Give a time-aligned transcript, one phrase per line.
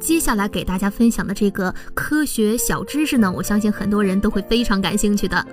[0.00, 5.46] 接下来给大家分享的这个科学小知识呢，我相信很多人都会非常感兴趣的。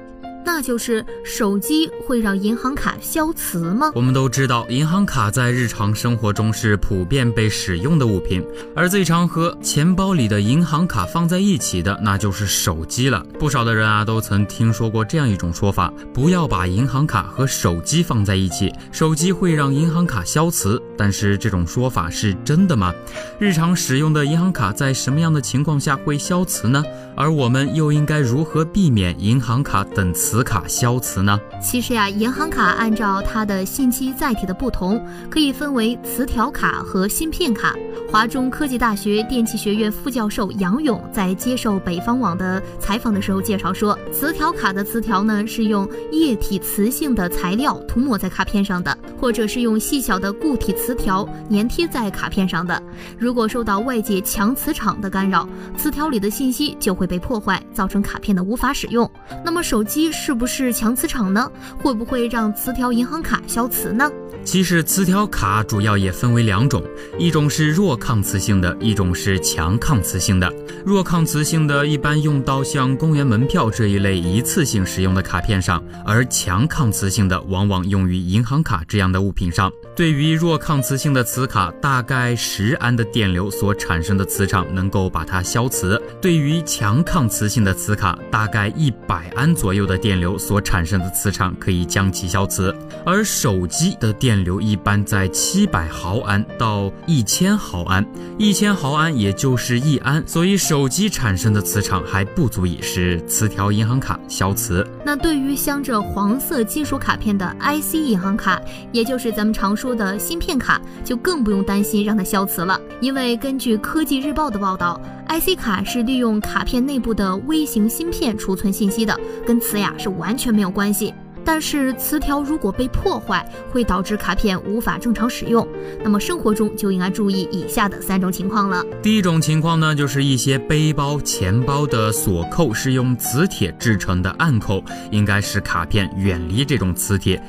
[0.48, 3.92] 那就是手机会让银行卡消磁吗？
[3.94, 8.42] 我们都知道，银行卡在日常生活中是普遍被使用的物品，
[8.74, 13.22] 而最常和钱包里的银行卡放在一起的，那就是手机了。
[13.38, 20.82] 不少的人啊，都曾听说过这样一种说法：不要把银行卡和手机放在一起，手机会让银行卡消磁。
[20.98, 22.96] 但是这种说法是真的吗？
[23.38, 26.82] 日常使用的银行卡在什么样的情况下会消磁呢？
[27.18, 30.37] 而我们又应该如何避免银行卡等磁？
[30.38, 31.40] 磁卡消磁呢？
[31.60, 37.74] 其实呀，银行卡按照它的信息载体的不同，可以分为磁条卡和芯片卡。
[38.12, 52.82] 华中科技大学电气学院副教授杨勇在接受北方网的采访的时候介绍说，磁条卡的磁条呢是用液体磁性的材料涂抹在卡片上的，或者是用细小的固体磁条粘贴在卡片上的。
[53.18, 59.10] 如果受到外界强磁场的干扰，磁条里的信息就会被破坏，造成卡片的无法使用。
[59.44, 61.52] 那么手机是不是强磁场呢？
[61.78, 64.10] 会不会让磁条银行卡消磁呢？
[64.44, 66.82] 其实磁条卡主要也分为两种，
[67.18, 70.52] 一种是弱抗磁性的，一种是强抗磁性的。
[70.86, 79.72] 弱抗磁性的一般用到像公园门票这一类一次性使用的卡片上，而强抗磁性的往往用于银行卡这样的物品上。
[79.96, 92.76] 对于弱抗磁性的磁卡，大概十安的电流所产生的磁场能够把它消磁；对于强抗磁性的磁卡，大概一百安左右的电流所产生的磁场可以将其消磁。
[93.06, 98.06] 而手机的电流一般在七百毫安到一千毫安，
[98.38, 104.86] 一千毫安也就是一安，所以手机产生的磁场还不足以使磁条银行卡消磁。
[105.04, 108.62] 那对于镶着黄色金属卡片的 IC 银行卡，
[108.98, 109.88] 也就是咱们常说。
[109.98, 121.14] 的芯片卡就更不用担心让它消磁了，因为根据科技日报的报道，IC 卡是利用卡片内部的微型芯片储存信息的，跟磁呀是完全没有关系。
[121.44, 125.66] 但是磁条如果被破坏，会导致卡片无法正常使用。
[126.04, 128.84] 那么生活中就应该注意以下的三种情况了。
[129.02, 137.42] 第一种情况呢，就是一些背包、钱包的锁扣是用磁铁制成的暗扣，应该使卡片远离这种磁铁。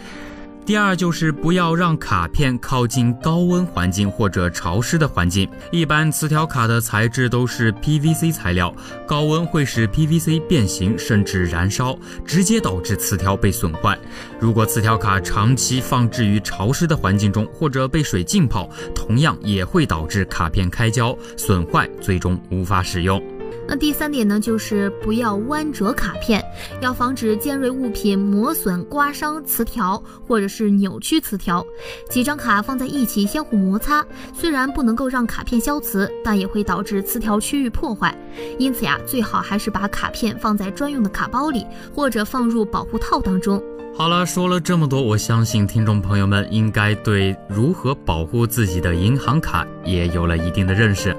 [0.68, 5.48] 第二就是不要让卡片靠近高温环境或者潮湿的环境。
[5.72, 8.70] 一般磁条卡的材质都是 PVC 材料，
[9.06, 13.98] 高温会使 PVC 变形甚至燃烧，直接导致磁条被损坏。
[14.38, 23.37] 如果磁条卡长期放置于潮湿的环境中或者被水浸泡，同样也会导致卡片开胶损坏，最终无法使用。
[23.70, 26.42] 那第三点呢，就是不要弯折卡片，
[26.80, 31.62] 要防止尖锐物品磨损、刮伤磁条，或者是扭曲磁条。
[32.08, 34.02] 几张卡放在一起相互摩擦，
[34.32, 38.16] 虽然不能够让卡片消磁，但也会导致磁条区域破坏。
[38.58, 43.62] 因此呀，最好还是把卡片放在专用的卡包里，或者放入保护套当中。
[43.94, 51.14] 好了，说了这么多，我相信听众朋友们应该对如何保护自己的银行卡也有了一定的认识。